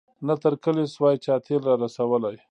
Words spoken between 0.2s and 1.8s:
نه تر کلي سوای چا تېل را